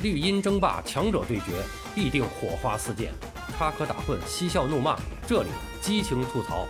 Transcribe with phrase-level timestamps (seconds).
[0.00, 1.46] 绿茵争霸，强者对决，
[1.92, 3.10] 必定火花四溅，
[3.56, 5.48] 插科打诨，嬉笑怒骂，这里
[5.80, 6.68] 激情吐槽。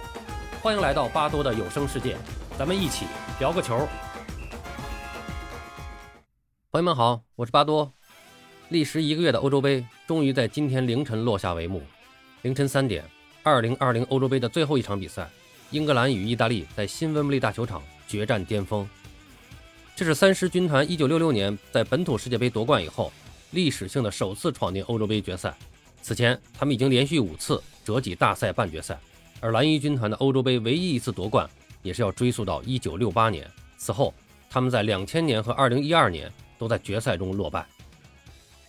[0.63, 2.17] 欢迎来到巴多的有声世界，
[2.59, 3.05] 咱们一起
[3.39, 3.87] 聊个球。
[6.71, 7.93] 朋友们好，我是巴多。
[8.71, 11.83] 历时一个月的欧洲杯终于在今天凌晨落下帷幕。
[12.41, 13.05] 凌晨三点，
[13.43, 15.29] 二零二零欧洲杯的最后一场比赛，
[15.71, 18.89] 英格兰与意大利在新温布利大球场决战巅峰。
[19.95, 23.13] 这是三狮军团1966年在本土世界杯夺冠以后，
[23.51, 25.57] 历史性的首次闯进欧洲杯决赛。
[26.03, 28.99] 此前，他们已经连续五次折戟大赛半决赛。
[29.41, 31.49] 而蓝衣军团的欧洲杯唯一一次夺冠，
[31.83, 33.51] 也是要追溯到1968年。
[33.77, 34.13] 此后，
[34.51, 37.67] 他们在2000年和2012年都在决赛中落败。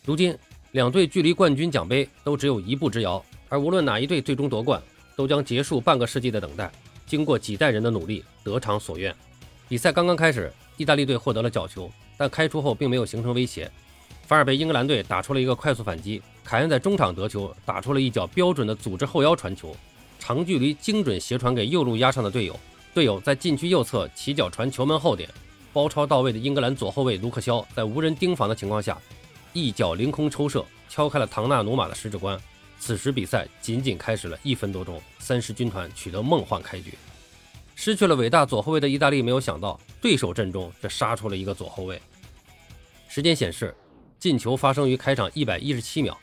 [0.05, 0.37] 如今，
[0.71, 3.23] 两队距离冠军奖杯都只有一步之遥。
[3.47, 4.81] 而无论哪一队最终夺冠，
[5.15, 6.71] 都将结束半个世纪的等待，
[7.05, 9.15] 经过几代人的努力，得偿所愿。
[9.67, 10.51] 比赛刚刚开始。
[10.77, 13.69] 意大利队获得了角球，但开出后并没有形成威胁，
[14.29, 16.21] 反而被英格兰队打出了一个快速反击。
[16.43, 19.75] 凯恩在中场得球，打出了一脚标准的组织后腰传球，
[20.19, 22.55] 长距离精准斜传给右路压上的队友。
[22.93, 25.27] 队友在禁区右侧起脚传球门后点，
[25.73, 28.95] 包抄到位的英格兰左后卫卢克肖在无人盯防的情况下，
[29.51, 32.39] 一脚凌空抽射，敲开了唐纳鲁马的十指关。
[32.79, 36.93] 此时比赛仅仅开始了一分多钟，三狮军团取得梦幻开局。
[37.73, 41.99] 失去了伟大左后卫的意大利没有想到，对手阵中却杀出了一个左后卫。
[43.07, 43.73] 时间显示，
[44.19, 46.17] 进球发生于开场一百一十七秒，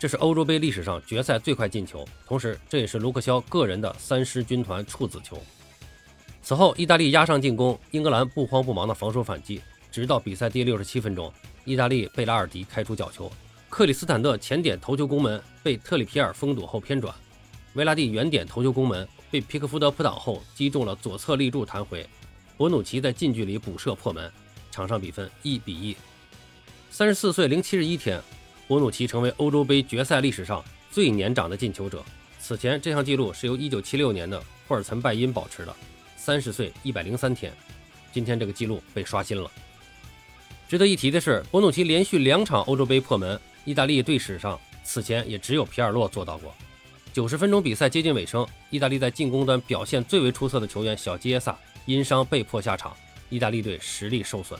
[0.00, 5.40] 这是欧洲杯历史上决赛最快进球，同时这也是卢克肖个人的三狮军团处子球。
[6.42, 9.60] 此后，意大利压上进攻，英格兰不慌不忙的防守反击，
[9.92, 11.32] 直到比赛第六十七分钟，
[11.64, 13.30] 意大利贝拉尔迪开出角球，
[13.68, 17.14] 克里斯坦特前点头球攻门，被特里皮尔封堵后偏转，
[17.74, 19.06] 维拉蒂远点头球攻门。
[19.28, 22.08] 被皮克福德扑挡后击中了左侧立柱弹回，
[22.56, 24.30] 博努奇在近距离补射破门，
[24.70, 25.96] 场上比分一比一。
[26.90, 28.20] 三十四岁零七十一天，
[28.66, 32.02] 博努奇成为欧洲杯决赛历史上最年长的进球者。
[32.40, 35.76] 此前这项纪录是由一九七六年的霍尔岑拜因保持的，
[36.16, 37.52] 三十岁一百零三天。
[38.12, 39.50] 今天这个记录被刷新了。
[40.68, 46.54] 值得一提的是，博努奇连续两场欧洲杯破门，意大利队史上此前也只有皮尔洛做到过。
[47.12, 52.96] 九十分钟比赛接近尾声，意大利在进攻端表现最为出色的球员小基耶萨因伤被迫下场，
[53.28, 54.58] 意大利队实力受损。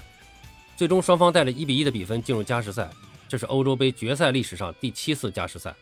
[0.77, 2.91] 最终双方带着一比一的比分进入加时赛，
[3.27, 5.75] 这是欧洲杯决赛历史上第七次加时赛。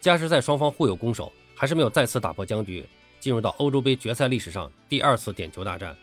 [0.00, 2.84] 加时赛双方互有攻守，还是没有再次打破僵局，
[3.20, 5.96] 进入到欧洲杯决赛历史上第二次点球大战。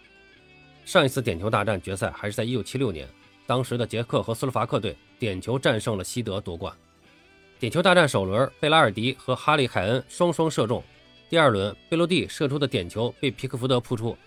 [0.86, 3.06] 上一次点球大战决赛还是在一九七六年，
[3.46, 6.74] 当时的捷克和斯洛伐克队点球战胜了西德夺冠。
[7.60, 10.82] 点球大战首轮，贝拉尔迪和哈利凯恩双双射中。
[11.30, 14.18] 第二轮，贝洛蒂射出的点球被皮克福德扑出，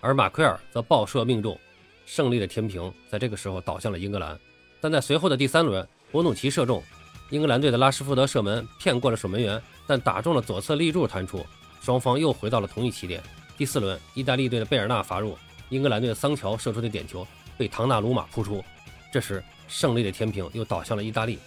[0.00, 1.58] 而马奎尔则爆射命中。
[2.04, 4.38] 胜利的天平在这个时候倒向了英格兰。
[4.80, 6.82] 但在随后的第三轮，博努奇射中，
[7.30, 11.44] 英格兰队的拉什福德射门骗过了守门员，但打中了左侧立柱弹出，
[11.80, 13.22] 双方又回到了同一起点。
[13.56, 15.36] 第四轮，意大利队的贝尔纳罚入，
[15.68, 17.26] 英格兰队的桑乔射出的点球
[17.56, 18.64] 被唐纳鲁马扑出。
[19.12, 21.38] 这时，胜利的天平又倒向了意大利。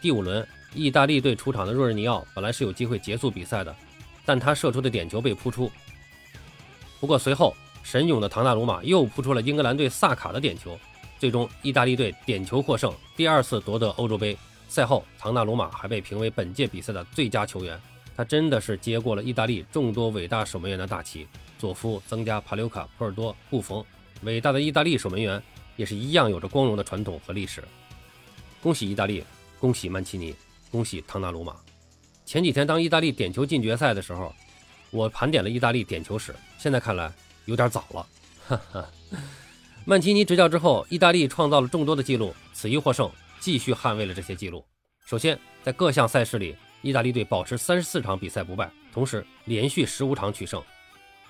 [0.00, 0.46] 第五轮。
[0.74, 3.76] 意大利队出场的若日尼奥本来是有机会结束比赛的，
[4.24, 5.70] 但他射出的点球被扑出。
[6.98, 10.78] 不过随后神勇的唐纳鲁马又扑出了英格兰队萨卡的点球，
[11.18, 14.36] 最终意大利队点球获胜，第二次夺得欧洲杯。
[14.68, 17.78] 赛后，唐纳鲁马还被评为本届比赛的最佳球员。
[18.16, 21.26] 他真的是接过了意大利众多伟大守门员的大旗，
[21.58, 23.84] 佐夫、增加、帕留卡、普尔多、布冯，
[24.22, 25.42] 伟大的意大利守门员
[25.76, 27.62] 也是一样有着光荣的传统和历史。
[28.62, 29.24] 恭喜意大利，
[29.58, 30.34] 恭喜曼奇尼。
[30.70, 31.54] 恭喜唐纳鲁马！
[32.24, 34.34] 前几天当意大利点球进决赛的时候，
[34.90, 37.12] 我盘点了意大利点球史，现在看来
[37.44, 38.06] 有点早了。
[38.46, 38.90] 哈哈，
[39.84, 43.10] 曼奇尼执教之后，意大利创造了众多的记录，此役获胜，
[43.40, 44.64] 继续捍卫了这些记录。
[45.06, 50.62] 首先，在各项赛事里，意大利队保持三十四场比赛不败，同时连续十五场取胜。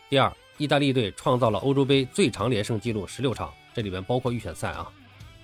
[0.09, 4.91] 第二，意大利队创造了欧洲杯最长连胜纪录十六场，这里边包括预选赛啊。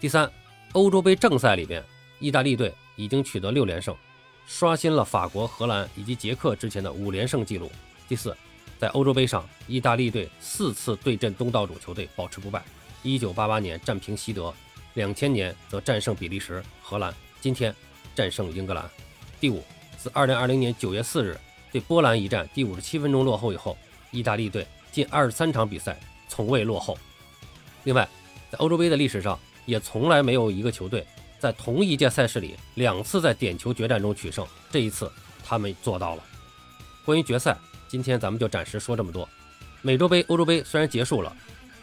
[0.01, 0.31] 第三，
[0.73, 1.85] 欧洲杯正赛里边，
[2.19, 2.75] 意大利队。
[2.99, 3.97] 已经取得六连胜，
[4.45, 7.71] 刷新了法国、荷兰以及捷克之前的五连胜纪录。
[8.09, 8.37] 第四，
[8.79, 12.65] 在欧洲杯上，意大利队四次对阵东道主球队保持不败。
[13.03, 14.55] 一九八八年战平西德，
[14.95, 17.75] 两千年则战胜比利时、荷兰，今天
[18.15, 18.89] 战胜英格兰。
[19.41, 19.65] 第五，
[19.97, 21.37] 自二零二零年九月四日
[21.73, 23.77] 对波兰一战第五十七分钟落后以后，
[24.13, 25.99] 意大利队近二十三场比赛
[26.29, 26.97] 从未落后。
[27.85, 28.09] 另外，
[28.51, 31.07] 在欧洲杯的历史上，也从来没有一个球队。
[31.41, 35.11] 在同一届赛事里，两次在点球决战中取胜，这一次
[35.45, 36.23] 他们做到了。
[37.05, 37.57] 关于决赛，
[37.89, 39.29] 今天咱们就暂时说这么多。
[39.83, 41.35] 美洲杯、欧洲杯虽然结束了，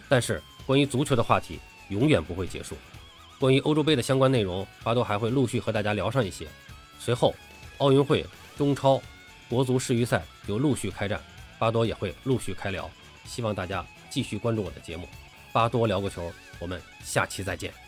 [0.07, 1.60] 但是关于足球的话题
[1.90, 2.78] 永远不会结束。
[3.40, 6.48] 关于欧洲杯的相关内容，巴多还会陆续和大家聊上一些。
[7.00, 7.36] 随后，
[7.80, 8.25] 奥运会、
[8.57, 9.02] 中超、
[9.50, 11.22] 国足世预赛又陆续开战，
[11.60, 12.90] 巴多也会陆续开聊。
[13.25, 15.07] 希望大家继续关注我的节目，
[15.52, 17.84] 巴多聊个球，我们下期再见。